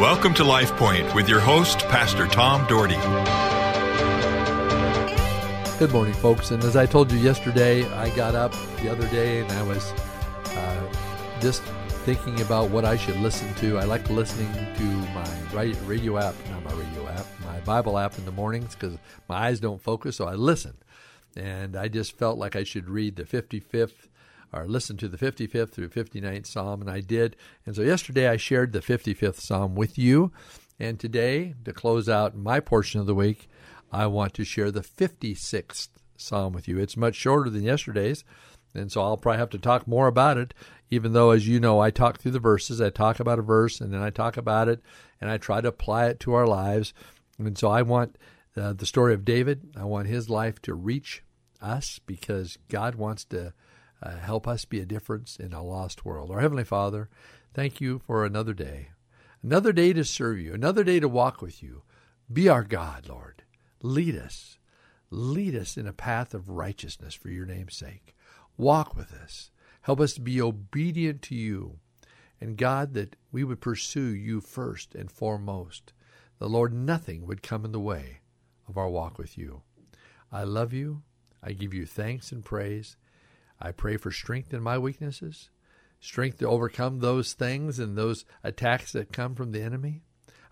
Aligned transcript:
Welcome 0.00 0.32
to 0.36 0.44
Life 0.44 0.74
Point 0.78 1.14
with 1.14 1.28
your 1.28 1.40
host, 1.40 1.80
Pastor 1.88 2.26
Tom 2.26 2.66
Dougherty. 2.68 2.96
Good 5.78 5.92
morning, 5.92 6.14
folks. 6.14 6.52
And 6.52 6.64
as 6.64 6.74
I 6.74 6.86
told 6.86 7.12
you 7.12 7.18
yesterday, 7.18 7.84
I 7.92 8.08
got 8.16 8.34
up 8.34 8.54
the 8.80 8.88
other 8.88 9.06
day 9.10 9.40
and 9.40 9.52
I 9.52 9.62
was 9.62 9.92
uh, 10.56 10.92
just 11.42 11.62
thinking 12.06 12.40
about 12.40 12.70
what 12.70 12.86
I 12.86 12.96
should 12.96 13.18
listen 13.18 13.52
to. 13.56 13.76
I 13.76 13.84
like 13.84 14.08
listening 14.08 14.50
to 14.54 14.84
my 15.12 15.74
radio 15.84 16.16
app, 16.16 16.34
not 16.48 16.64
my 16.64 16.72
radio 16.72 17.06
app, 17.06 17.26
my 17.44 17.60
Bible 17.60 17.98
app 17.98 18.16
in 18.16 18.24
the 18.24 18.32
mornings 18.32 18.74
because 18.74 18.96
my 19.28 19.48
eyes 19.48 19.60
don't 19.60 19.82
focus, 19.82 20.16
so 20.16 20.24
I 20.24 20.32
listen. 20.32 20.78
And 21.36 21.76
I 21.76 21.88
just 21.88 22.16
felt 22.16 22.38
like 22.38 22.56
I 22.56 22.64
should 22.64 22.88
read 22.88 23.16
the 23.16 23.24
55th 23.24 24.08
or 24.52 24.66
listen 24.66 24.96
to 24.98 25.08
the 25.08 25.18
55th 25.18 25.70
through 25.70 25.88
59th 25.88 26.46
Psalm, 26.46 26.80
and 26.80 26.90
I 26.90 27.00
did. 27.00 27.36
And 27.66 27.74
so 27.76 27.82
yesterday 27.82 28.28
I 28.28 28.36
shared 28.36 28.72
the 28.72 28.80
55th 28.80 29.40
Psalm 29.40 29.74
with 29.74 29.98
you. 29.98 30.32
And 30.78 30.98
today, 30.98 31.54
to 31.64 31.72
close 31.72 32.08
out 32.08 32.36
my 32.36 32.58
portion 32.58 33.00
of 33.00 33.06
the 33.06 33.14
week, 33.14 33.48
I 33.92 34.06
want 34.06 34.34
to 34.34 34.44
share 34.44 34.70
the 34.70 34.80
56th 34.80 35.88
Psalm 36.16 36.52
with 36.52 36.68
you. 36.68 36.78
It's 36.78 36.96
much 36.96 37.14
shorter 37.14 37.50
than 37.50 37.62
yesterday's, 37.62 38.24
and 38.74 38.90
so 38.90 39.02
I'll 39.02 39.16
probably 39.16 39.38
have 39.38 39.50
to 39.50 39.58
talk 39.58 39.86
more 39.86 40.06
about 40.06 40.38
it, 40.38 40.54
even 40.90 41.12
though, 41.12 41.30
as 41.30 41.46
you 41.46 41.60
know, 41.60 41.80
I 41.80 41.90
talk 41.90 42.18
through 42.18 42.32
the 42.32 42.38
verses. 42.38 42.80
I 42.80 42.90
talk 42.90 43.20
about 43.20 43.38
a 43.38 43.42
verse, 43.42 43.80
and 43.80 43.92
then 43.92 44.02
I 44.02 44.10
talk 44.10 44.36
about 44.36 44.68
it, 44.68 44.80
and 45.20 45.30
I 45.30 45.38
try 45.38 45.60
to 45.60 45.68
apply 45.68 46.06
it 46.06 46.20
to 46.20 46.34
our 46.34 46.46
lives. 46.46 46.94
And 47.38 47.56
so 47.58 47.68
I 47.68 47.82
want 47.82 48.16
uh, 48.56 48.72
the 48.72 48.86
story 48.86 49.14
of 49.14 49.24
David, 49.24 49.70
I 49.76 49.84
want 49.84 50.08
his 50.08 50.28
life 50.28 50.60
to 50.62 50.74
reach 50.74 51.22
us 51.60 52.00
because 52.06 52.58
God 52.68 52.94
wants 52.94 53.24
to 53.26 53.52
uh, 54.02 54.16
help 54.16 54.48
us 54.48 54.64
be 54.64 54.80
a 54.80 54.86
difference 54.86 55.36
in 55.36 55.52
a 55.52 55.62
lost 55.62 56.04
world. 56.04 56.30
Our 56.30 56.40
Heavenly 56.40 56.64
Father, 56.64 57.08
thank 57.54 57.80
you 57.80 58.00
for 58.06 58.24
another 58.24 58.54
day, 58.54 58.88
another 59.42 59.72
day 59.72 59.92
to 59.92 60.04
serve 60.04 60.38
you, 60.38 60.54
another 60.54 60.84
day 60.84 61.00
to 61.00 61.08
walk 61.08 61.42
with 61.42 61.62
you. 61.62 61.82
Be 62.32 62.48
our 62.48 62.64
God, 62.64 63.08
Lord. 63.08 63.42
Lead 63.82 64.16
us. 64.16 64.58
Lead 65.10 65.56
us 65.56 65.76
in 65.76 65.86
a 65.86 65.92
path 65.92 66.34
of 66.34 66.48
righteousness 66.48 67.14
for 67.14 67.28
your 67.30 67.46
name's 67.46 67.76
sake. 67.76 68.14
Walk 68.56 68.96
with 68.96 69.12
us. 69.12 69.50
Help 69.82 70.00
us 70.00 70.14
to 70.14 70.20
be 70.20 70.40
obedient 70.40 71.22
to 71.22 71.34
you. 71.34 71.78
And 72.40 72.56
God, 72.56 72.94
that 72.94 73.16
we 73.32 73.44
would 73.44 73.60
pursue 73.60 74.14
you 74.14 74.40
first 74.40 74.94
and 74.94 75.10
foremost. 75.10 75.92
The 76.38 76.48
Lord, 76.48 76.72
nothing 76.72 77.26
would 77.26 77.42
come 77.42 77.64
in 77.64 77.72
the 77.72 77.80
way 77.80 78.20
of 78.68 78.78
our 78.78 78.88
walk 78.88 79.18
with 79.18 79.36
you. 79.36 79.62
I 80.32 80.44
love 80.44 80.72
you. 80.72 81.02
I 81.42 81.52
give 81.52 81.74
you 81.74 81.86
thanks 81.86 82.32
and 82.32 82.44
praise. 82.44 82.96
I 83.60 83.72
pray 83.72 83.96
for 83.96 84.10
strength 84.10 84.54
in 84.54 84.62
my 84.62 84.78
weaknesses, 84.78 85.50
strength 86.00 86.38
to 86.38 86.48
overcome 86.48 87.00
those 87.00 87.34
things 87.34 87.78
and 87.78 87.96
those 87.96 88.24
attacks 88.42 88.92
that 88.92 89.12
come 89.12 89.34
from 89.34 89.52
the 89.52 89.62
enemy. 89.62 90.02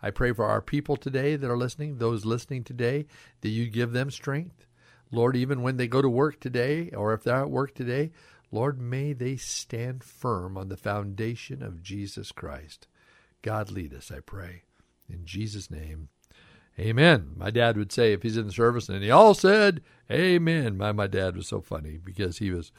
I 0.02 0.10
pray 0.10 0.32
for 0.32 0.44
our 0.44 0.60
people 0.60 0.96
today 0.96 1.36
that 1.36 1.50
are 1.50 1.56
listening, 1.56 1.98
those 1.98 2.24
listening 2.24 2.64
today, 2.64 3.06
that 3.40 3.48
you 3.48 3.68
give 3.68 3.92
them 3.92 4.10
strength. 4.10 4.66
Lord, 5.10 5.36
even 5.36 5.62
when 5.62 5.76
they 5.76 5.88
go 5.88 6.02
to 6.02 6.08
work 6.08 6.38
today 6.38 6.90
or 6.90 7.14
if 7.14 7.24
they're 7.24 7.36
at 7.36 7.50
work 7.50 7.74
today, 7.74 8.12
Lord, 8.50 8.80
may 8.80 9.12
they 9.12 9.36
stand 9.36 10.04
firm 10.04 10.56
on 10.56 10.68
the 10.68 10.76
foundation 10.76 11.62
of 11.62 11.82
Jesus 11.82 12.30
Christ. 12.30 12.86
God 13.42 13.70
lead 13.70 13.94
us, 13.94 14.10
I 14.10 14.20
pray. 14.20 14.62
In 15.08 15.24
Jesus' 15.24 15.70
name, 15.70 16.08
amen. 16.78 17.32
My 17.36 17.50
dad 17.50 17.76
would 17.76 17.92
say 17.92 18.12
if 18.12 18.22
he's 18.22 18.36
in 18.36 18.46
the 18.46 18.52
service 18.52 18.88
and 18.88 19.02
he 19.02 19.10
all 19.10 19.34
said, 19.34 19.82
Amen. 20.10 20.76
My 20.78 20.92
my 20.92 21.06
dad 21.06 21.36
was 21.36 21.48
so 21.48 21.60
funny 21.60 21.98
because 22.02 22.38
he 22.38 22.50
was 22.50 22.72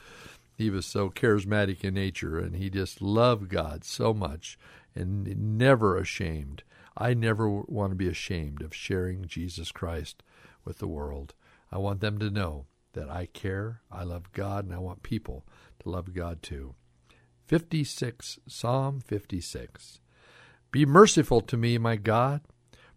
he 0.58 0.69
was 0.69 0.86
so 0.86 1.09
charismatic 1.09 1.83
in 1.83 1.94
nature 1.94 2.38
and 2.38 2.55
he 2.55 2.70
just 2.70 3.02
loved 3.02 3.50
God 3.50 3.83
so 3.83 4.14
much 4.14 4.58
and 4.95 5.58
never 5.58 5.97
ashamed. 5.97 6.64
I 6.97 7.14
never 7.14 7.50
want 7.50 7.92
to 7.92 7.95
be 7.95 8.09
ashamed 8.09 8.61
of 8.61 8.75
sharing 8.75 9.25
Jesus 9.25 9.72
Christ 9.72 10.22
with 10.66 10.80
the 10.80 10.88
world. 10.88 11.33
I 11.72 11.77
want 11.77 12.02
them 12.02 12.20
to 12.20 12.30
know 12.30 12.65
that 12.93 13.09
I 13.09 13.27
care, 13.27 13.82
I 13.92 14.04
love 14.04 14.32
God, 14.33 14.65
and 14.65 14.73
I 14.73 14.80
want 14.80 15.04
people 15.04 15.45
to 15.82 15.89
love 15.89 16.14
God 16.14 16.42
too. 16.42 16.76
56, 17.48 18.39
Psalm 18.48 18.99
56. 18.99 20.02
Be 20.71 20.86
merciful 20.86 21.42
to 21.42 21.58
me, 21.58 21.77
my 21.77 21.95
God, 21.95 22.42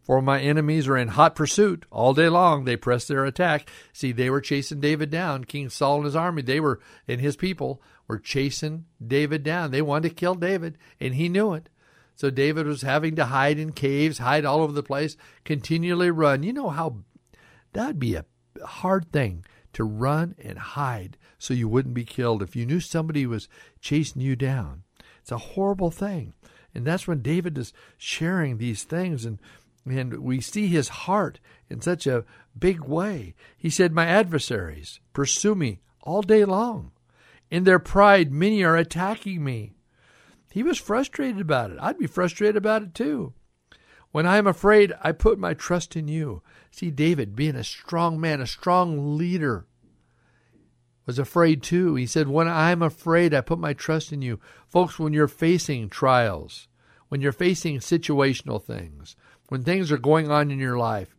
for 0.03 0.21
my 0.21 0.41
enemies 0.41 0.89
are 0.89 0.97
in 0.97 1.09
hot 1.09 1.35
pursuit. 1.35 1.85
All 1.91 2.13
day 2.13 2.29
long 2.29 2.65
they 2.65 2.77
press 2.77 3.07
their 3.07 3.25
attack. 3.25 3.69
See, 3.93 4.13
they 4.13 4.31
were 4.31 4.41
chasing 4.41 4.81
David 4.81 5.11
down. 5.11 5.45
King 5.45 5.71
Saul 5.71 5.97
and 5.97 6.05
his 6.05 6.17
army, 6.17 6.43
they 6.43 6.61
were, 6.61 6.81
and 7.07 7.21
his 7.21 7.37
people 7.37 7.81
were 8.09 8.19
chasing 8.19 8.87
David 9.05 9.43
down. 9.43 9.71
They 9.71 9.83
wanted 9.83 10.09
to 10.09 10.15
kill 10.15 10.35
David, 10.35 10.77
and 11.01 11.15
he 11.15 11.29
knew 11.29 11.55
it. 11.55 11.69
So 12.15 12.31
David 12.31 12.67
was 12.67 12.83
having 12.83 13.17
to 13.17 13.27
hide 13.27 13.59
in 13.59 13.73
caves, 13.73 14.19
hide 14.19 14.45
all 14.45 14.61
over 14.61 14.73
the 14.73 14.83
place, 14.83 15.17
continually 15.45 16.11
run. 16.11 16.43
You 16.43 16.53
know 16.53 16.69
how 16.69 16.99
that'd 17.73 17.99
be 17.99 18.15
a 18.17 18.27
hard 18.65 19.11
thing 19.13 19.45
to 19.73 19.85
run 19.85 20.35
and 20.39 20.59
hide 20.59 21.17
so 21.39 21.55
you 21.55 21.69
wouldn't 21.69 21.95
be 21.95 22.05
killed 22.05 22.43
if 22.43 22.55
you 22.55 22.67
knew 22.67 22.81
somebody 22.81 23.27
was 23.27 23.49
chasing 23.81 24.21
you 24.21 24.37
down. 24.37 24.83
It's 25.21 25.33
a 25.33 25.39
horrible 25.39 25.91
thing. 25.91 26.35
And 26.75 26.87
that's 26.87 27.07
when 27.07 27.23
David 27.23 27.59
is 27.59 27.73
sharing 27.99 28.59
these 28.59 28.85
things 28.85 29.25
and 29.25 29.41
and 29.85 30.19
we 30.19 30.41
see 30.41 30.69
his 30.69 30.89
heart 30.89 31.41
in 31.69 31.81
such 31.81 32.07
a 32.07 32.25
big 32.59 32.83
way. 32.83 33.35
He 33.57 33.71
said, 33.71 33.93
My 33.93 34.07
adversaries 34.07 35.01
pursue 35.13 35.55
me 35.55 35.81
all 36.03 36.23
day 36.23 36.45
long. 36.45 36.93
In 37.51 37.65
their 37.65 37.79
pride, 37.79 38.33
many 38.33 38.63
are 38.63 38.77
attacking 38.77 39.43
me. 39.43 39.73
He 40.53 40.63
was 40.63 40.79
frustrated 40.79 41.41
about 41.41 41.71
it. 41.71 41.79
I'd 41.81 41.99
be 41.99 42.07
frustrated 42.07 42.57
about 42.57 42.83
it 42.83 42.95
too. 42.95 43.35
When 44.11 44.27
I 44.27 44.37
am 44.37 44.47
afraid, 44.47 44.93
I 45.03 45.13
put 45.13 45.39
my 45.39 45.55
trust 45.55 45.97
in 45.97 46.07
you. 46.07 46.43
See, 46.71 46.91
David, 46.91 47.35
being 47.35 47.57
a 47.57 47.65
strong 47.65 48.21
man, 48.21 48.41
a 48.41 48.47
strong 48.47 49.17
leader, 49.17 49.67
was 51.07 51.19
afraid 51.19 51.63
too. 51.63 51.95
He 51.95 52.07
said, 52.07 52.29
When 52.29 52.47
I'm 52.47 52.83
afraid, 52.83 53.35
I 53.35 53.41
put 53.41 53.59
my 53.59 53.73
trust 53.73 54.13
in 54.13 54.23
you. 54.23 54.39
Folks, 54.69 54.99
when 54.99 55.13
you're 55.13 55.29
facing 55.29 55.89
trials, 55.89 56.69
when 57.09 57.21
you're 57.21 57.33
facing 57.33 57.79
situational 57.79 58.63
things, 58.63 59.17
when 59.53 59.63
things 59.63 59.93
are 59.93 59.99
going 59.99 60.31
on 60.31 60.51
in 60.51 60.59
your 60.59 60.79
life, 60.79 61.15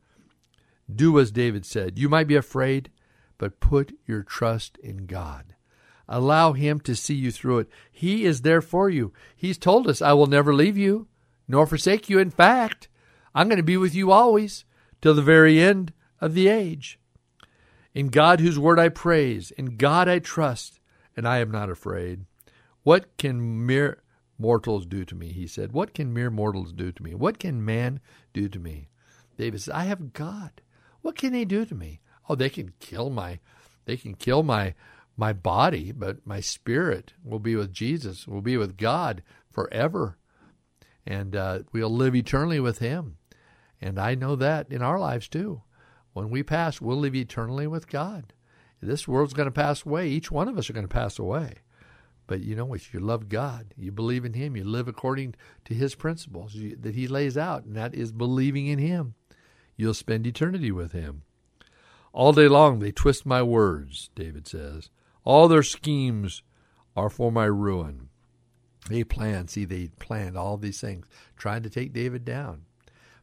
do 0.92 1.20
as 1.20 1.32
David 1.32 1.68
said. 1.68 2.00
You 2.00 2.10
might 2.10 2.26
be 2.26 2.36
afraid, 2.36 2.90
but 3.38 3.60
put 3.60 3.96
your 4.08 4.24
trust 4.24 4.80
in 4.80 5.06
God. 5.06 5.54
Allow 6.10 6.54
Him 6.54 6.80
to 6.80 6.96
see 6.96 7.14
you 7.14 7.30
through 7.30 7.60
it. 7.60 7.70
He 7.92 8.26
is 8.26 8.42
there 8.42 8.60
for 8.60 8.90
you. 8.90 9.14
He's 9.36 9.60
told 9.60 9.88
us, 9.88 10.02
I 10.02 10.14
will 10.14 10.26
never 10.26 10.52
leave 10.52 10.80
you 10.80 11.08
nor 11.48 11.68
forsake 11.68 12.10
you. 12.10 12.18
In 12.18 12.32
fact, 12.32 12.88
I'm 13.36 13.50
going 13.50 13.58
to 13.58 13.64
be 13.64 13.78
with 13.78 13.94
you 13.94 14.12
always 14.12 14.66
till 15.00 15.14
the 15.14 15.22
very 15.22 15.60
end 15.60 15.94
of 16.20 16.34
the 16.34 16.48
age. 16.48 17.00
In 17.94 18.08
God, 18.08 18.40
whose 18.40 18.58
word 18.58 18.80
I 18.80 18.90
praise, 18.90 19.52
in 19.52 19.78
God 19.78 20.10
I 20.10 20.18
trust, 20.18 20.80
and 21.16 21.28
I 21.28 21.38
am 21.38 21.52
not 21.52 21.70
afraid. 21.70 22.26
What 22.82 23.16
can 23.18 23.68
mere 23.68 24.02
mortals 24.38 24.86
do 24.86 25.06
to 25.06 25.16
me? 25.16 25.32
He 25.32 25.48
said, 25.48 25.72
What 25.72 25.94
can 25.94 26.14
mere 26.14 26.30
mortals 26.30 26.74
do 26.74 26.92
to 26.92 27.04
me? 27.04 27.16
What 27.16 27.40
can 27.40 27.64
man 27.64 28.00
do 28.34 28.48
to 28.50 28.60
me? 28.60 28.90
David 29.38 29.62
says, 29.62 29.74
I 29.74 29.86
have 29.86 30.14
God. 30.14 30.62
What 31.02 31.16
can 31.16 31.34
they 31.34 31.46
do 31.46 31.66
to 31.66 31.76
me? 31.76 32.02
Oh, 32.30 32.36
they 32.36 32.50
can 32.50 32.74
kill 32.80 33.10
my 33.10 33.40
they 33.86 33.98
can 33.98 34.16
kill 34.16 34.44
my 34.44 34.76
my 35.16 35.34
body, 35.34 35.92
but 35.92 36.26
my 36.26 36.40
spirit 36.40 37.14
will 37.24 37.40
be 37.40 37.56
with 37.56 37.72
Jesus, 37.72 38.28
will 38.28 38.42
be 38.42 38.58
with 38.58 38.78
God 38.78 39.22
forever. 39.52 40.18
And 41.06 41.36
uh, 41.36 41.60
we'll 41.72 41.90
live 41.90 42.16
eternally 42.16 42.60
with 42.60 42.80
Him. 42.80 43.18
And 43.80 44.00
I 44.00 44.16
know 44.16 44.36
that 44.38 44.72
in 44.72 44.82
our 44.82 44.98
lives 44.98 45.28
too. 45.28 45.62
When 46.14 46.30
we 46.30 46.42
pass, 46.42 46.80
we'll 46.80 46.98
live 46.98 47.16
eternally 47.16 47.68
with 47.68 47.88
God. 47.88 48.34
This 48.82 49.08
world's 49.08 49.34
going 49.34 49.48
to 49.48 49.52
pass 49.52 49.86
away. 49.86 50.08
Each 50.10 50.32
one 50.32 50.48
of 50.48 50.58
us 50.58 50.70
are 50.70 50.74
going 50.74 50.88
to 50.88 50.94
pass 50.94 51.20
away. 51.20 51.56
But 52.34 52.42
you 52.42 52.56
know, 52.56 52.74
if 52.74 52.96
you 52.96 53.00
love 53.00 53.30
God, 53.30 53.76
you 53.78 53.92
believe 53.92 54.26
in 54.26 54.34
Him, 54.34 54.58
you 54.58 54.64
live 54.64 54.88
according 54.88 55.36
to 55.66 55.76
His 55.76 55.94
principles 55.94 56.58
that 56.80 56.96
He 56.96 57.08
lays 57.08 57.38
out, 57.38 57.64
and 57.64 57.76
that 57.76 57.94
is 57.94 58.12
believing 58.12 58.66
in 58.66 58.80
Him. 58.80 59.14
You'll 59.78 59.94
spend 59.94 60.26
eternity 60.26 60.72
with 60.72 60.94
Him. 60.94 61.22
All 62.12 62.34
day 62.34 62.48
long 62.48 62.80
they 62.80 62.92
twist 62.92 63.24
my 63.24 63.44
words, 63.44 64.10
David 64.16 64.48
says. 64.48 64.90
All 65.24 65.48
their 65.48 65.62
schemes 65.62 66.42
are 66.96 67.12
for 67.12 67.32
my 67.32 67.46
ruin. 67.46 68.10
They 68.90 69.04
plan, 69.04 69.48
see, 69.48 69.66
they 69.66 69.90
planned 70.00 70.36
all 70.36 70.58
these 70.58 70.82
things, 70.82 71.06
trying 71.38 71.62
to 71.62 71.70
take 71.70 71.94
David 71.94 72.26
down. 72.26 72.64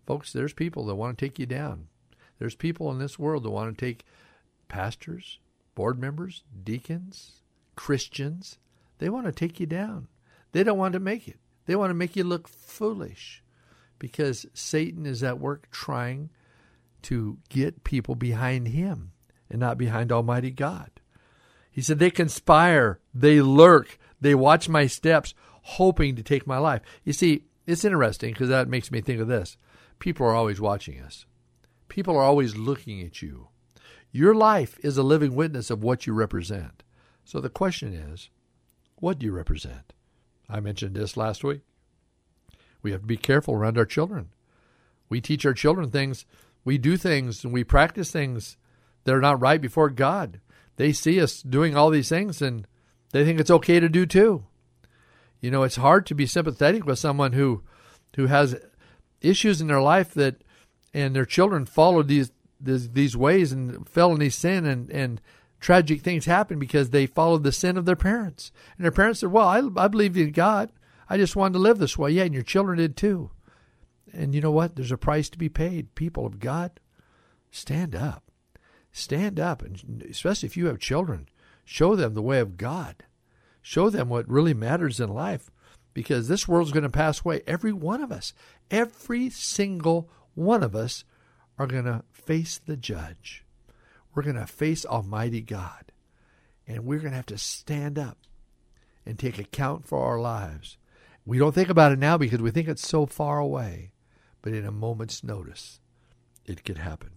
Folks, 0.07 0.33
there's 0.33 0.53
people 0.53 0.87
that 0.87 0.95
want 0.95 1.19
to 1.19 1.27
take 1.27 1.37
you 1.41 1.47
down. 1.47 1.89
There's 2.39 2.55
people 2.55 2.93
in 2.93 3.01
this 3.01 3.19
world 3.19 3.43
that 3.43 3.51
want 3.51 3.77
to 3.77 3.85
take 3.85 4.05
pastors, 4.69 5.41
board 5.75 5.99
members, 5.99 6.45
deacons, 6.63 7.43
Christians, 7.75 8.59
they 9.01 9.09
want 9.09 9.27
to 9.27 9.33
take 9.33 9.59
you 9.59 9.67
down. 9.67 10.09
They 10.53 10.63
don't 10.63 10.79
want 10.79 10.93
to 10.93 11.01
make 11.01 11.27
it. 11.27 11.39
They 11.67 11.75
want 11.75 11.91
to 11.91 11.95
make 11.95 12.17
you 12.17 12.23
look 12.23 12.47
foolish 12.47 13.43
because 13.99 14.47
Satan 14.53 15.07
is 15.07 15.23
at 15.23 15.41
work 15.41 15.69
trying 15.71 16.31
to 17.03 17.39
get 17.49 17.83
people 17.83 18.15
behind 18.15 18.69
him 18.69 19.13
and 19.49 19.59
not 19.59 19.79
behind 19.79 20.13
Almighty 20.13 20.51
God. 20.51 20.91
He 21.71 21.81
said, 21.81 21.99
They 21.99 22.11
conspire, 22.11 23.01
they 23.15 23.41
lurk, 23.41 23.99
they 24.21 24.35
watch 24.35 24.69
my 24.69 24.87
steps, 24.87 25.35
hoping 25.63 26.15
to 26.17 26.23
take 26.23 26.47
my 26.47 26.59
life. 26.59 26.83
You 27.03 27.15
see, 27.15 27.45
It's 27.67 27.85
interesting 27.85 28.33
because 28.33 28.49
that 28.51 28.69
makes 28.69 28.91
me 28.91 29.01
think 29.01 29.21
of 29.21 29.29
this. 29.29 29.57
People 29.99 30.27
are 30.27 30.35
always 30.35 30.61
watching 30.61 31.01
us. 31.01 31.25
People 31.89 32.17
are 32.17 32.23
always 32.23 32.57
looking 32.57 33.01
at 33.01 33.23
you. 33.23 33.49
Your 34.13 34.35
life 34.35 34.79
is 34.83 34.99
a 34.99 35.03
living 35.03 35.35
witness 35.35 35.71
of 35.71 35.83
what 35.83 36.07
you 36.07 36.13
represent. 36.13 36.83
So 37.25 37.41
the 37.41 37.49
question 37.49 37.95
is, 37.95 38.29
what 39.01 39.19
do 39.19 39.27
you 39.27 39.33
represent? 39.33 39.93
I 40.49 40.61
mentioned 40.61 40.95
this 40.95 41.17
last 41.17 41.43
week. 41.43 41.63
We 42.83 42.93
have 42.93 43.01
to 43.01 43.07
be 43.07 43.17
careful 43.17 43.55
around 43.55 43.79
our 43.79 43.85
children. 43.85 44.31
We 45.09 45.21
teach 45.21 45.45
our 45.45 45.55
children 45.55 45.91
things, 45.91 46.25
we 46.65 46.79
do 46.79 46.97
things, 46.97 47.43
and 47.45 47.53
we 47.53 47.65
practice 47.65 48.11
things 48.11 48.57
that 49.05 49.15
are 49.15 49.21
not 49.21 49.41
right 49.41 49.61
before 49.61 49.91
God. 49.91 50.41
They 50.77 50.93
see 50.93 51.21
us 51.21 51.43
doing 51.43 51.77
all 51.77 51.91
these 51.91 52.09
things 52.09 52.41
and 52.41 52.67
they 53.13 53.25
think 53.25 53.41
it's 53.41 53.51
okay 53.51 53.81
to 53.81 53.89
do 53.89 54.07
too. 54.07 54.45
You 55.41 55.51
know, 55.51 55.63
it's 55.63 55.77
hard 55.77 56.07
to 56.07 56.15
be 56.15 56.27
sympathetic 56.27 56.85
with 56.87 56.99
someone 56.99 57.33
who 57.33 57.63
who 58.17 58.27
has 58.27 58.57
issues 59.21 59.61
in 59.61 59.69
their 59.69 59.81
life 59.81 60.15
that 60.15 60.43
and 60.93 61.15
their 61.15 61.25
children 61.25 61.67
followed 61.67 62.09
these 62.09 62.31
these, 62.61 62.91
these 62.91 63.17
ways 63.17 63.53
and 63.53 63.89
fell 63.89 64.13
in 64.13 64.21
these 64.21 64.37
sin 64.37 64.67
and 64.67 64.91
and 64.91 65.21
tragic 65.61 66.01
things 66.01 66.25
happen 66.25 66.59
because 66.59 66.91
they 66.91 67.07
followed 67.07 67.43
the 67.45 67.53
sin 67.53 67.77
of 67.77 67.85
their 67.85 67.97
parents. 67.97 68.51
And 68.77 68.85
their 68.85 68.93
parents 68.93 69.21
said, 69.21 69.31
"Well, 69.31 69.47
I 69.47 69.63
I 69.77 69.89
believed 69.89 70.17
in 70.17 70.33
God. 70.33 70.73
I 71.09 71.17
just 71.17 71.37
wanted 71.37 71.55
to 71.55 71.59
live 71.61 71.79
this 71.79 71.99
way." 71.99 72.11
Yeah, 72.11 72.25
and 72.25 72.35
your 72.35 72.43
children 72.43 72.79
did 72.79 72.97
too. 72.97 73.31
And 74.13 74.35
you 74.35 74.41
know 74.41 74.51
what? 74.51 74.75
There's 74.75 74.93
a 74.93 74.97
price 74.97 75.29
to 75.31 75.39
be 75.39 75.49
paid. 75.49 75.95
People 75.95 76.27
of 76.27 76.41
God, 76.41 76.81
stand 77.51 77.95
up. 77.95 78.25
Stand 78.93 79.39
up 79.39 79.63
and 79.63 80.05
especially 80.11 80.49
if 80.49 80.57
you 80.57 80.67
have 80.67 80.81
children, 80.81 81.29
show 81.65 81.95
them 81.95 82.15
the 82.15 82.23
way 82.23 82.41
of 82.41 82.57
God. 82.57 83.05
Show 83.63 83.89
them 83.91 84.09
what 84.09 84.29
really 84.29 84.55
matters 84.55 84.99
in 84.99 85.09
life 85.09 85.51
because 85.95 86.29
this 86.29 86.49
world's 86.49 86.73
going 86.73 86.83
to 86.83 86.91
pass 86.91 87.21
away. 87.21 87.43
Every 87.47 87.73
one 87.73 88.03
of 88.03 88.11
us, 88.11 88.33
every 88.71 89.31
single 89.31 90.11
one 90.35 90.63
of 90.63 90.75
us 90.75 91.05
are 91.59 91.67
going 91.67 91.85
to 91.85 92.03
face 92.11 92.59
the 92.59 92.77
judge. 92.77 93.45
We're 94.15 94.23
going 94.23 94.37
to 94.37 94.47
face 94.47 94.85
Almighty 94.85 95.41
God. 95.41 95.93
And 96.67 96.85
we're 96.85 96.99
going 96.99 97.11
to 97.11 97.17
have 97.17 97.27
to 97.27 97.39
stand 97.39 97.99
up 97.99 98.19
and 99.05 99.19
take 99.19 99.39
account 99.39 99.87
for 99.87 100.05
our 100.05 100.21
lives. 100.21 100.77
We 101.27 101.39
don't 101.39 101.55
think 101.55 101.69
about 101.69 101.93
it 101.93 101.99
now 101.99 102.17
because 102.17 102.41
we 102.41 102.51
think 102.51 102.69
it's 102.69 102.87
so 102.87 103.07
far 103.07 103.39
away, 103.39 103.93
but 104.43 104.53
in 104.53 104.65
a 104.65 104.73
moment's 104.73 105.23
notice, 105.23 105.81
it 106.47 106.65
could 106.65 106.79
happen. 106.79 107.11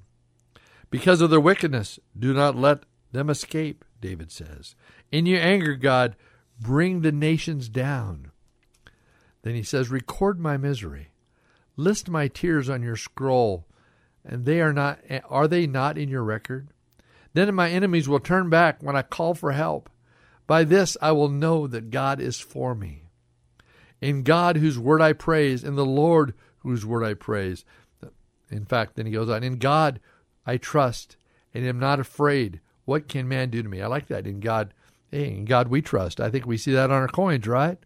Because 0.89 1.21
of 1.21 1.29
their 1.29 1.39
wickedness, 1.39 1.99
do 2.17 2.33
not 2.33 2.55
let 2.55 2.83
them 3.11 3.29
escape, 3.29 3.85
David 4.01 4.31
says. 4.31 4.75
In 5.11 5.25
your 5.25 5.39
anger, 5.39 5.75
God, 5.75 6.15
bring 6.59 7.01
the 7.01 7.11
nations 7.11 7.69
down. 7.69 8.31
Then 9.43 9.55
he 9.55 9.63
says, 9.63 9.89
Record 9.89 10.39
my 10.39 10.57
misery. 10.57 11.09
List 11.75 12.09
my 12.09 12.27
tears 12.27 12.69
on 12.69 12.83
your 12.83 12.95
scroll, 12.95 13.65
and 14.23 14.45
they 14.45 14.61
are 14.61 14.73
not 14.73 14.99
are 15.29 15.47
they 15.47 15.65
not 15.65 15.97
in 15.97 16.09
your 16.09 16.23
record? 16.23 16.69
Then 17.33 17.53
my 17.55 17.69
enemies 17.69 18.07
will 18.07 18.19
turn 18.19 18.49
back 18.49 18.81
when 18.81 18.95
I 18.95 19.01
call 19.01 19.33
for 19.33 19.51
help. 19.51 19.89
By 20.45 20.63
this 20.63 20.97
I 21.01 21.11
will 21.11 21.29
know 21.29 21.67
that 21.67 21.89
God 21.89 22.19
is 22.19 22.39
for 22.39 22.75
me. 22.75 23.03
In 24.01 24.23
God 24.23 24.57
whose 24.57 24.77
word 24.77 25.01
I 25.01 25.13
praise, 25.13 25.63
in 25.63 25.75
the 25.75 25.85
Lord 25.85 26.33
whose 26.59 26.85
word 26.85 27.03
I 27.03 27.13
praise. 27.13 27.65
In 28.49 28.65
fact, 28.65 28.95
then 28.95 29.05
he 29.05 29.13
goes 29.13 29.29
on, 29.29 29.43
in 29.43 29.57
God 29.57 29.99
I 30.45 30.57
trust 30.57 31.17
and 31.53 31.65
am 31.65 31.79
not 31.79 31.99
afraid. 31.99 32.59
What 32.85 33.07
can 33.07 33.27
man 33.27 33.49
do 33.49 33.63
to 33.63 33.69
me? 33.69 33.81
I 33.81 33.87
like 33.87 34.07
that. 34.07 34.27
In 34.27 34.39
God, 34.39 34.73
hey, 35.09 35.29
in 35.29 35.45
God 35.45 35.69
we 35.69 35.81
trust. 35.81 36.19
I 36.19 36.29
think 36.29 36.45
we 36.45 36.57
see 36.57 36.73
that 36.73 36.91
on 36.91 37.01
our 37.01 37.07
coins, 37.07 37.47
right? 37.47 37.77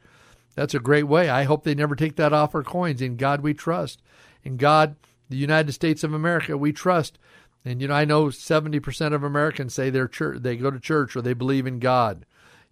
That's 0.56 0.74
a 0.74 0.80
great 0.80 1.04
way. 1.04 1.30
I 1.30 1.44
hope 1.44 1.64
they 1.64 1.76
never 1.76 1.96
take 1.96 2.16
that 2.16 2.34
off 2.34 2.56
our 2.56 2.64
coins. 2.64 3.02
In 3.02 3.16
God 3.16 3.42
we 3.42 3.54
trust. 3.54 4.02
In 4.44 4.58
God, 4.58 4.96
the 5.30 5.38
United 5.38 5.72
States 5.74 6.04
of 6.04 6.14
America, 6.14 6.58
we 6.58 6.74
trust. 6.74 7.20
And 7.68 7.82
you 7.82 7.90
know, 7.90 7.96
I 7.96 8.06
know 8.06 8.28
70% 8.28 9.14
of 9.14 9.24
Americans 9.24 9.74
say 9.74 9.90
they're 9.90 10.08
church, 10.08 10.42
they 10.42 10.56
go 10.56 10.72
to 10.72 10.80
church 10.80 11.18
or 11.18 11.22
they 11.22 11.34
believe 11.34 11.68
in 11.68 11.80
God. 11.80 12.26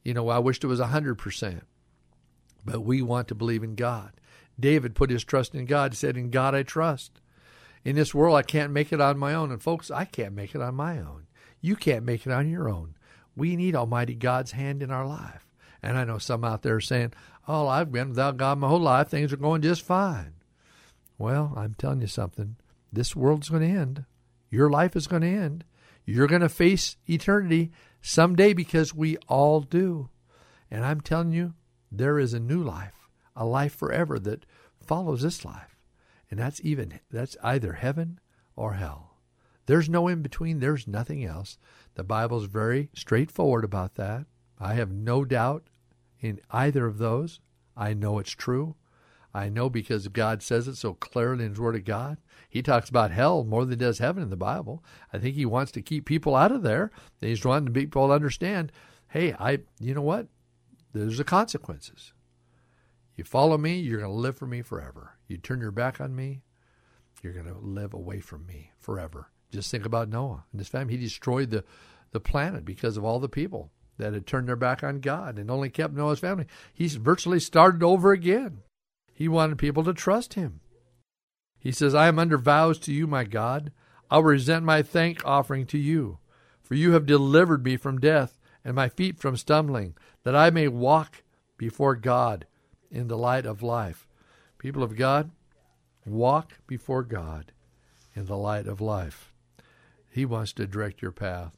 You 0.03 0.13
know, 0.13 0.29
I 0.29 0.39
wished 0.39 0.63
it 0.63 0.67
was 0.67 0.79
100%. 0.79 1.61
But 2.63 2.79
we 2.79 3.01
want 3.01 3.27
to 3.27 3.35
believe 3.35 3.61
in 3.61 3.75
God. 3.75 4.13
David 4.57 4.95
put 4.95 5.09
his 5.09 5.25
trust 5.25 5.53
in 5.53 5.65
God. 5.65 5.91
He 5.91 5.97
said, 5.97 6.15
"In 6.15 6.29
God 6.29 6.55
I 6.55 6.63
trust." 6.63 7.19
In 7.83 7.97
this 7.97 8.15
world, 8.15 8.37
I 8.37 8.41
can't 8.41 8.71
make 8.71 8.93
it 8.93 9.01
on 9.01 9.17
my 9.17 9.33
own. 9.33 9.51
And 9.51 9.61
folks, 9.61 9.91
I 9.91 10.05
can't 10.05 10.33
make 10.33 10.55
it 10.55 10.61
on 10.61 10.75
my 10.75 10.97
own. 10.97 11.27
You 11.59 11.75
can't 11.75 12.05
make 12.05 12.25
it 12.25 12.31
on 12.31 12.49
your 12.49 12.69
own. 12.69 12.95
We 13.35 13.57
need 13.57 13.75
Almighty 13.75 14.15
God's 14.15 14.53
hand 14.53 14.81
in 14.81 14.91
our 14.91 15.05
life. 15.05 15.45
And 15.83 15.97
I 15.97 16.05
know 16.05 16.19
some 16.19 16.45
out 16.45 16.61
there 16.61 16.79
saying, 16.79 17.11
Oh, 17.49 17.67
I've 17.67 17.91
been 17.91 18.09
without 18.09 18.37
God 18.37 18.59
my 18.59 18.69
whole 18.69 18.79
life. 18.79 19.09
Things 19.09 19.33
are 19.33 19.37
going 19.37 19.61
just 19.61 19.81
fine. 19.81 20.35
Well, 21.17 21.53
I'm 21.57 21.73
telling 21.73 21.99
you 21.99 22.07
something. 22.07 22.55
This 22.93 23.13
world's 23.13 23.49
going 23.49 23.61
to 23.61 23.77
end. 23.77 24.05
Your 24.55 24.69
life 24.69 24.95
is 24.95 25.07
going 25.07 25.21
to 25.23 25.27
end. 25.27 25.65
You're 26.05 26.27
going 26.27 26.41
to 26.41 26.47
face 26.47 26.95
eternity 27.09 27.73
someday 28.01 28.53
because 28.53 28.95
we 28.95 29.17
all 29.27 29.59
do. 29.59 30.09
And 30.71 30.85
I'm 30.85 31.01
telling 31.01 31.33
you, 31.33 31.55
there 31.91 32.17
is 32.17 32.33
a 32.33 32.39
new 32.39 32.63
life, 32.63 33.09
a 33.35 33.45
life 33.45 33.75
forever 33.75 34.17
that 34.19 34.45
follows 34.79 35.23
this 35.23 35.43
life. 35.43 35.75
And 36.31 36.39
that's 36.39 36.61
even 36.63 37.01
that's 37.11 37.35
either 37.43 37.73
heaven 37.73 38.21
or 38.55 38.75
hell. 38.75 39.17
There's 39.65 39.89
no 39.89 40.07
in 40.07 40.21
between, 40.21 40.61
there's 40.61 40.87
nothing 40.87 41.25
else. 41.25 41.57
The 41.95 42.05
Bible's 42.05 42.45
very 42.45 42.89
straightforward 42.93 43.65
about 43.65 43.95
that. 43.95 44.25
I 44.57 44.75
have 44.75 44.91
no 44.91 45.25
doubt 45.25 45.67
in 46.21 46.39
either 46.49 46.85
of 46.85 46.97
those. 46.97 47.41
I 47.75 47.93
know 47.93 48.19
it's 48.19 48.31
true. 48.31 48.75
I 49.35 49.49
know 49.49 49.69
because 49.69 50.07
God 50.07 50.41
says 50.41 50.65
it 50.69 50.77
so 50.77 50.93
clearly 50.93 51.43
in 51.43 51.51
His 51.51 51.59
Word 51.59 51.75
of 51.75 51.83
God. 51.83 52.17
He 52.49 52.61
talks 52.61 52.89
about 52.89 53.11
hell 53.11 53.43
more 53.43 53.65
than 53.65 53.71
he 53.77 53.85
does 53.85 53.99
heaven 53.99 54.23
in 54.23 54.29
the 54.29 54.37
Bible. 54.37 54.81
I 55.11 55.17
think 55.17 55.35
He 55.35 55.45
wants 55.45 55.73
to 55.73 55.81
keep 55.81 56.05
people 56.05 56.37
out 56.37 56.53
of 56.53 56.63
there. 56.63 56.89
He's 57.19 57.43
wanting 57.43 57.73
people 57.73 58.07
to 58.07 58.13
understand, 58.13 58.71
hey, 59.09 59.33
I, 59.33 59.59
you 59.77 59.93
know 59.93 60.01
what? 60.01 60.27
There's 60.93 61.17
the 61.17 61.25
consequences. 61.25 62.13
You 63.17 63.25
follow 63.25 63.57
me, 63.57 63.75
you're 63.77 63.99
going 63.99 64.09
to 64.09 64.17
live 64.17 64.37
for 64.37 64.47
me 64.47 64.61
forever. 64.61 65.17
You 65.27 65.35
turn 65.35 65.59
your 65.59 65.71
back 65.71 65.99
on 65.99 66.15
me, 66.15 66.43
you're 67.21 67.33
going 67.33 67.45
to 67.45 67.59
live 67.59 67.93
away 67.93 68.21
from 68.21 68.45
me 68.45 68.71
forever. 68.79 69.31
Just 69.51 69.69
think 69.69 69.85
about 69.85 70.07
Noah 70.07 70.45
and 70.53 70.61
his 70.61 70.69
family. 70.69 70.95
He 70.95 71.03
destroyed 71.03 71.49
the, 71.49 71.65
the 72.11 72.21
planet 72.21 72.63
because 72.63 72.95
of 72.95 73.03
all 73.03 73.19
the 73.19 73.27
people 73.27 73.71
that 73.97 74.13
had 74.13 74.27
turned 74.27 74.47
their 74.47 74.55
back 74.55 74.81
on 74.81 75.01
God 75.01 75.37
and 75.37 75.51
only 75.51 75.69
kept 75.69 75.93
Noah's 75.93 76.19
family. 76.19 76.45
He's 76.73 76.95
virtually 76.95 77.41
started 77.41 77.83
over 77.83 78.13
again. 78.13 78.59
He 79.15 79.29
wanted 79.29 79.57
people 79.57 79.85
to 79.85 79.93
trust 79.93 80.33
him. 80.33 80.59
He 81.57 81.71
says, 81.71 81.95
I 81.95 82.07
am 82.09 82.19
under 82.19 82.37
vows 82.37 82.77
to 82.79 82.93
you, 82.93 83.07
my 83.07 83.23
God. 83.23 83.71
I'll 84.11 84.21
present 84.21 84.65
my 84.65 84.83
thank 84.83 85.25
offering 85.25 85.65
to 85.67 85.77
you, 85.77 86.19
for 86.61 86.75
you 86.75 86.91
have 86.91 87.05
delivered 87.05 87.63
me 87.63 87.77
from 87.77 87.97
death 87.97 88.37
and 88.63 88.75
my 88.75 88.89
feet 88.89 89.17
from 89.17 89.37
stumbling, 89.37 89.95
that 90.23 90.35
I 90.35 90.49
may 90.49 90.67
walk 90.67 91.23
before 91.57 91.95
God 91.95 92.45
in 92.91 93.07
the 93.07 93.17
light 93.17 93.45
of 93.45 93.63
life. 93.63 94.05
People 94.57 94.83
of 94.83 94.97
God, 94.97 95.31
walk 96.05 96.53
before 96.67 97.03
God 97.03 97.53
in 98.15 98.25
the 98.25 98.37
light 98.37 98.67
of 98.67 98.81
life. 98.81 99.31
He 100.11 100.25
wants 100.25 100.51
to 100.53 100.67
direct 100.67 101.01
your 101.01 101.11
path. 101.11 101.57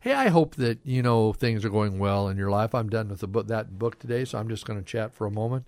Hey, 0.00 0.12
I 0.12 0.28
hope 0.28 0.54
that 0.56 0.78
you 0.84 1.02
know 1.02 1.32
things 1.32 1.64
are 1.64 1.70
going 1.70 1.98
well 1.98 2.28
in 2.28 2.36
your 2.36 2.50
life. 2.50 2.74
I'm 2.74 2.88
done 2.88 3.08
with 3.08 3.32
book, 3.32 3.48
that 3.48 3.78
book 3.78 3.98
today, 3.98 4.24
so 4.24 4.38
I'm 4.38 4.48
just 4.48 4.64
going 4.64 4.78
to 4.78 4.84
chat 4.84 5.12
for 5.12 5.26
a 5.26 5.30
moment. 5.30 5.66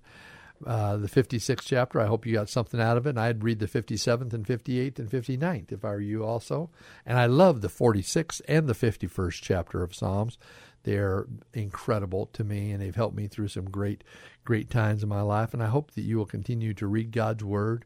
Uh, 0.64 0.96
the 0.96 1.08
56th 1.08 1.64
chapter. 1.64 2.00
I 2.00 2.06
hope 2.06 2.24
you 2.24 2.32
got 2.32 2.48
something 2.48 2.80
out 2.80 2.96
of 2.96 3.06
it. 3.06 3.10
And 3.10 3.20
I'd 3.20 3.44
read 3.44 3.58
the 3.58 3.66
57th 3.66 4.32
and 4.32 4.46
58th 4.46 4.98
and 4.98 5.10
59th 5.10 5.70
if 5.70 5.84
I 5.84 5.90
were 5.90 6.00
you 6.00 6.24
also. 6.24 6.70
And 7.04 7.18
I 7.18 7.26
love 7.26 7.60
the 7.60 7.68
46th 7.68 8.40
and 8.48 8.66
the 8.66 8.74
51st 8.74 9.40
chapter 9.42 9.82
of 9.82 9.94
Psalms. 9.94 10.38
They're 10.84 11.26
incredible 11.52 12.26
to 12.32 12.44
me, 12.44 12.70
and 12.70 12.80
they've 12.80 12.94
helped 12.94 13.16
me 13.16 13.26
through 13.26 13.48
some 13.48 13.68
great, 13.68 14.04
great 14.44 14.70
times 14.70 15.02
in 15.02 15.08
my 15.08 15.20
life. 15.20 15.52
And 15.52 15.62
I 15.62 15.66
hope 15.66 15.90
that 15.92 16.02
you 16.02 16.16
will 16.16 16.26
continue 16.26 16.72
to 16.74 16.86
read 16.86 17.10
God's 17.10 17.42
Word. 17.42 17.84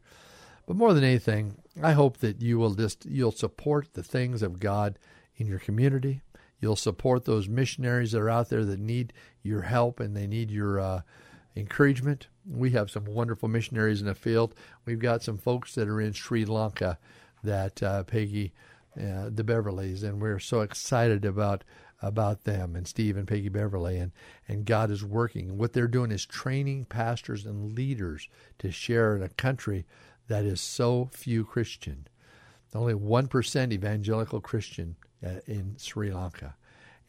But 0.67 0.77
more 0.77 0.93
than 0.93 1.03
anything, 1.03 1.57
I 1.81 1.93
hope 1.93 2.19
that 2.19 2.41
you 2.41 2.59
will 2.59 2.75
just 2.75 3.05
you'll 3.05 3.31
support 3.31 3.93
the 3.93 4.03
things 4.03 4.41
of 4.41 4.59
God 4.59 4.99
in 5.35 5.47
your 5.47 5.59
community. 5.59 6.21
You'll 6.59 6.75
support 6.75 7.25
those 7.25 7.49
missionaries 7.49 8.11
that 8.11 8.21
are 8.21 8.29
out 8.29 8.49
there 8.49 8.63
that 8.63 8.79
need 8.79 9.13
your 9.41 9.63
help 9.63 9.99
and 9.99 10.15
they 10.15 10.27
need 10.27 10.51
your 10.51 10.79
uh, 10.79 11.01
encouragement. 11.55 12.27
We 12.49 12.71
have 12.71 12.89
some 12.89 13.05
wonderful 13.05 13.49
missionaries 13.49 14.01
in 14.01 14.07
the 14.07 14.15
field. 14.15 14.55
We've 14.85 14.99
got 14.99 15.23
some 15.23 15.37
folks 15.37 15.75
that 15.75 15.87
are 15.87 16.01
in 16.01 16.13
Sri 16.13 16.45
Lanka 16.45 16.97
that 17.43 17.81
uh, 17.83 18.03
Peggy, 18.03 18.53
uh, 18.97 19.29
the 19.29 19.43
Beverleys, 19.43 20.03
and 20.03 20.21
we're 20.21 20.39
so 20.39 20.61
excited 20.61 21.25
about 21.25 21.63
about 22.03 22.45
them 22.45 22.75
and 22.75 22.87
Steve 22.87 23.15
and 23.15 23.27
Peggy 23.27 23.49
Beverly 23.49 23.97
and 23.97 24.11
and 24.47 24.65
God 24.65 24.89
is 24.89 25.05
working. 25.05 25.57
What 25.57 25.73
they're 25.73 25.87
doing 25.87 26.11
is 26.11 26.25
training 26.25 26.85
pastors 26.85 27.45
and 27.45 27.73
leaders 27.73 28.27
to 28.59 28.71
share 28.71 29.15
in 29.15 29.21
a 29.21 29.29
country 29.29 29.85
that 30.27 30.45
is 30.45 30.61
so 30.61 31.09
few 31.11 31.45
Christian. 31.45 32.07
Only 32.73 32.93
1% 32.93 33.73
evangelical 33.73 34.39
Christian 34.39 34.95
uh, 35.25 35.41
in 35.45 35.75
Sri 35.77 36.11
Lanka. 36.11 36.55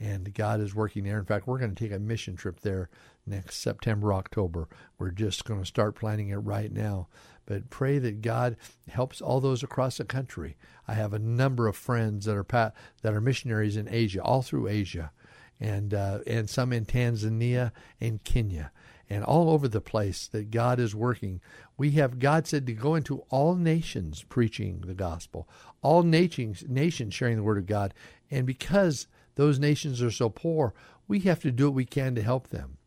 And 0.02 0.35
God 0.35 0.61
is 0.61 0.75
working 0.75 1.04
there. 1.04 1.18
In 1.18 1.25
fact, 1.25 1.47
we're 1.47 1.61
going 1.61 1.75
to 1.75 1.80
take 1.80 1.94
a 1.94 1.99
mission 2.00 2.35
trip 2.35 2.61
there 2.61 2.90
next 3.25 3.59
September, 3.59 4.12
October. 4.12 4.68
We're 4.99 5.12
just 5.12 5.44
going 5.44 5.61
to 5.61 5.66
start 5.66 5.94
planning 5.94 6.30
it 6.30 6.37
right 6.37 6.73
now. 6.73 7.06
But 7.47 7.71
pray 7.71 7.99
that 8.00 8.21
God 8.21 8.56
helps 8.88 9.21
all 9.21 9.40
those 9.40 9.62
across 9.62 9.99
the 9.99 10.04
country. 10.04 10.56
I 10.88 10.94
have 10.94 11.12
a 11.12 11.21
number 11.21 11.68
of 11.68 11.76
friends 11.76 12.25
that 12.25 12.37
are 12.37 12.73
that 13.02 13.14
are 13.14 13.21
missionaries 13.21 13.76
in 13.76 13.88
Asia, 13.88 14.21
all 14.21 14.42
through 14.42 14.66
Asia, 14.66 15.12
and 15.61 15.94
uh, 15.94 16.18
and 16.26 16.50
some 16.50 16.73
in 16.73 16.85
Tanzania 16.85 17.71
and 18.00 18.25
Kenya 18.25 18.73
and 19.09 19.23
all 19.23 19.50
over 19.50 19.68
the 19.68 19.80
place 19.80 20.26
that 20.28 20.50
God 20.50 20.80
is 20.80 20.94
working. 20.94 21.40
We 21.76 21.92
have 21.92 22.18
God 22.18 22.47
said 22.47 22.66
to 22.66 22.73
go 22.73 22.94
into 22.94 23.25
all 23.28 23.54
nations 23.54 24.25
preaching 24.28 24.82
the 24.87 24.94
gospel, 24.94 25.49
all 25.80 26.02
nations 26.02 26.64
nations 26.66 27.14
sharing 27.14 27.37
the 27.37 27.42
word 27.42 27.59
of 27.59 27.66
God. 27.66 27.94
And 28.30 28.47
because 28.47 29.06
those 29.35 29.59
nations 29.59 30.03
are 30.03 30.11
so 30.11 30.29
poor, 30.29 30.75
we 31.09 31.21
have 31.21 31.41
to 31.41 31.53
do 31.53 31.67
what 31.67 31.75
we 31.75 31.85
can 31.85 32.15
to 32.15 32.23
help 32.23 32.49
them. 32.49 32.79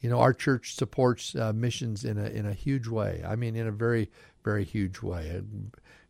You 0.00 0.10
know, 0.10 0.20
our 0.20 0.34
church 0.34 0.74
supports 0.74 1.34
uh, 1.34 1.52
missions 1.54 2.04
in 2.04 2.18
a 2.18 2.26
in 2.26 2.46
a 2.46 2.52
huge 2.52 2.88
way. 2.88 3.22
I 3.26 3.36
mean, 3.36 3.56
in 3.56 3.66
a 3.66 3.72
very 3.72 4.10
very 4.44 4.64
huge 4.64 5.00
way. 5.00 5.28
A 5.28 5.42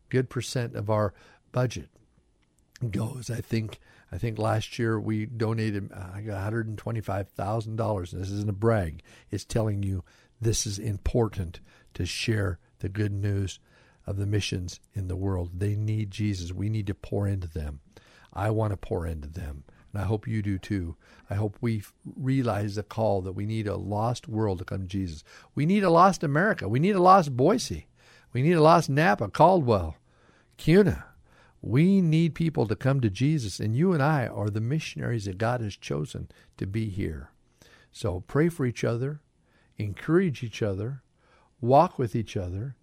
good 0.09 0.29
percent 0.29 0.75
of 0.75 0.89
our 0.89 1.13
budget 1.51 1.89
goes. 2.91 3.29
I 3.29 3.41
think 3.41 3.79
I 4.11 4.17
think 4.17 4.37
last 4.37 4.77
year 4.77 4.99
we 4.99 5.25
donated 5.25 5.91
uh, 5.91 6.17
$125,000. 6.17 8.11
This 8.11 8.29
isn't 8.29 8.49
a 8.49 8.53
brag. 8.53 9.01
It's 9.31 9.45
telling 9.45 9.83
you 9.83 10.03
this 10.39 10.67
is 10.67 10.77
important 10.77 11.59
to 11.95 12.05
share 12.05 12.59
the 12.79 12.89
good 12.89 13.11
news 13.11 13.59
of 14.05 14.17
the 14.17 14.25
missions 14.25 14.79
in 14.93 15.07
the 15.07 15.15
world. 15.15 15.59
They 15.59 15.75
need 15.75 16.11
Jesus. 16.11 16.53
We 16.53 16.69
need 16.69 16.87
to 16.87 16.93
pour 16.93 17.27
into 17.27 17.47
them. 17.47 17.79
I 18.31 18.51
want 18.51 18.71
to 18.71 18.77
pour 18.77 19.07
into 19.07 19.27
them. 19.27 19.63
And 19.95 20.03
I 20.03 20.07
hope 20.07 20.27
you 20.27 20.41
do 20.41 20.57
too. 20.57 20.97
I 21.29 21.35
hope 21.35 21.55
we 21.61 21.81
realize 22.17 22.75
the 22.75 22.83
call 22.83 23.21
that 23.21 23.31
we 23.31 23.45
need 23.45 23.65
a 23.65 23.77
lost 23.77 24.27
world 24.27 24.59
to 24.59 24.65
come 24.65 24.81
to 24.81 24.87
Jesus. 24.87 25.23
We 25.55 25.65
need 25.65 25.85
a 25.85 25.89
lost 25.89 26.21
America. 26.21 26.67
We 26.67 26.79
need 26.79 26.97
a 26.97 27.01
lost 27.01 27.37
Boise. 27.37 27.87
We 28.33 28.41
need 28.41 28.57
a 28.57 28.61
lost 28.61 28.91
Nampa, 28.91 29.31
Caldwell, 29.31 29.95
Kuna. 30.57 31.05
We 31.61 32.01
need 32.01 32.35
people 32.35 32.67
to 32.67 32.75
come 32.75 32.99
to 32.99 33.09
Jesus, 33.09 33.61
and 33.61 33.73
you 33.73 33.93
and 33.93 34.03
I 34.03 34.27
are 34.27 34.49
the 34.49 34.59
missionaries 34.59 35.23
that 35.25 35.37
God 35.37 35.61
has 35.61 35.77
chosen 35.77 36.27
to 36.57 36.67
be 36.67 36.89
here. 36.89 37.29
So 37.93 38.19
pray 38.27 38.49
for 38.49 38.65
each 38.65 38.83
other, 38.83 39.21
encourage 39.77 40.43
each 40.43 40.61
other, 40.61 41.03
walk 41.61 41.97
with 41.97 42.17
each 42.17 42.35
other, 42.35 42.75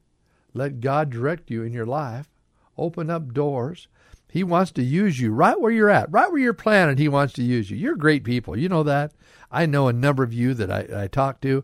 let 0.55 0.81
God 0.81 1.11
direct 1.11 1.51
you 1.51 1.63
in 1.63 1.75
your 1.75 1.85
life, 1.85 2.31
open 2.79 3.11
up 3.11 3.35
doors. 3.35 3.87
He 4.33 4.45
wants 4.45 4.71
to 4.73 4.83
use 4.83 5.21
you 5.21 5.31
right 5.31 5.61
where 5.61 5.71
you're 5.71 5.91
at, 5.91 6.11
right 6.11 6.33
where 6.33 6.41
you're 6.41 6.55
planted. 6.55 6.99
He 6.99 7.07
wants 7.07 7.35
to 7.35 7.43
use 7.43 7.71
you. 7.71 7.77
You're 7.77 7.97
great 7.97 8.25
people. 8.25 8.57
You 8.57 8.67
know 8.67 8.83
that. 8.83 9.13
I 9.51 9.67
know 9.67 9.89
a 9.89 9.93
number 9.93 10.23
of 10.23 10.33
you 10.33 10.55
that 10.55 10.71
I, 10.71 11.03
I 11.03 11.07
talk 11.09 11.43
to. 11.43 11.63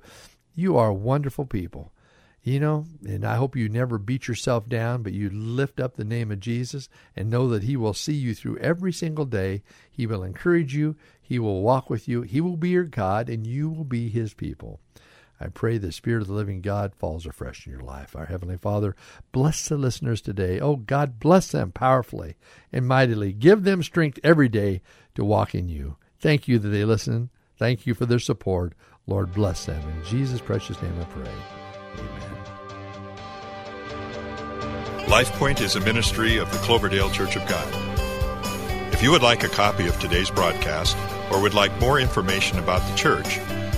You 0.55 0.77
are 0.77 0.93
wonderful 0.93 1.47
people. 1.47 1.95
You 2.43 2.61
know, 2.61 2.85
and 3.07 3.25
I 3.25 3.37
hope 3.37 3.57
you 3.57 3.71
never 3.71 3.97
beat 3.97 4.29
yourself 4.29 4.69
down, 4.69 5.03
but 5.03 5.15
you 5.15 5.31
lift 5.31 5.81
up 5.81 5.97
the 5.97 6.05
name 6.05 6.31
of 6.31 6.41
Jesus 6.41 6.91
and 7.17 7.31
know 7.31 7.49
that 7.49 7.63
He 7.63 7.75
will 7.75 7.95
see 7.95 8.13
you 8.13 8.35
through 8.35 8.59
every 8.59 8.93
single 8.93 9.25
day. 9.25 9.63
He 9.91 10.07
will 10.07 10.23
encourage 10.23 10.75
you, 10.75 10.95
He 11.23 11.39
will 11.39 11.63
walk 11.63 11.89
with 11.89 12.07
you, 12.07 12.21
He 12.21 12.43
will 12.43 12.59
be 12.59 12.69
your 12.69 12.85
God, 12.85 13.31
and 13.31 13.47
you 13.47 13.71
will 13.71 13.85
be 13.85 14.11
His 14.11 14.35
people. 14.35 14.79
I 15.41 15.49
pray 15.49 15.79
the 15.79 15.93
Spirit 15.93 16.23
of 16.23 16.29
the 16.29 16.35
living 16.35 16.61
God 16.61 16.95
falls 16.95 17.25
afresh 17.27 17.67
in 17.67 17.73
your 17.73 17.83
life. 17.83 18.17
Our 18.17 18.27
Heavenly 18.27 18.57
Father, 18.57 18.97
bless 19.31 19.69
the 19.69 19.77
listeners 19.77 20.21
today. 20.21 20.59
Oh, 20.59 20.77
God, 20.77 21.21
bless 21.21 21.53
them 21.53 21.71
powerfully 21.71 22.37
and 22.73 22.89
mightily. 22.89 23.33
Give 23.33 23.63
them 23.63 23.83
strength 23.83 24.19
every 24.25 24.49
day 24.49 24.83
to 25.15 25.25
walk 25.25 25.55
in 25.55 25.69
you. 25.69 25.97
Thank 26.19 26.49
you 26.49 26.59
that 26.59 26.69
they 26.69 26.85
listen. 26.85 27.31
Thank 27.57 27.87
you 27.87 27.95
for 27.95 28.07
their 28.07 28.19
support. 28.19 28.75
Lord, 29.07 29.33
bless 29.33 29.67
them. 29.67 29.81
In 29.89 30.05
Jesus' 30.05 30.41
precious 30.41 30.81
name 30.83 30.95
I 31.01 31.05
pray. 31.05 31.31
Amen. 31.99 32.39
LifePoint 35.07 35.61
is 35.61 35.77
a 35.77 35.81
ministry 35.81 36.37
of 36.37 36.51
the 36.53 36.59
Cloverdale 36.59 37.11
Church 37.11 37.37
of 37.37 37.49
God. 37.49 37.67
If 38.93 39.03
you 39.03 39.13
would 39.13 39.23
like 39.23 39.45
a 39.45 39.49
copy 39.49 39.87
of 39.87 39.99
today's 40.01 40.31
broadcast 40.31 40.97
or 41.31 41.41
would 41.41 41.55
like 41.55 41.79
more 41.81 42.01
information 42.01 42.59
about 42.59 42.83
the 42.91 42.97
church, 42.97 43.39